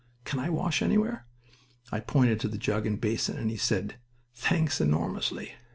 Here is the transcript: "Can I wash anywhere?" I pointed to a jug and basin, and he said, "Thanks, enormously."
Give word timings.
"Can 0.25 0.39
I 0.39 0.49
wash 0.49 0.81
anywhere?" 0.81 1.27
I 1.91 1.99
pointed 1.99 2.39
to 2.39 2.47
a 2.47 2.57
jug 2.57 2.87
and 2.87 2.99
basin, 2.99 3.37
and 3.37 3.51
he 3.51 3.55
said, 3.55 3.97
"Thanks, 4.33 4.81
enormously." 4.81 5.53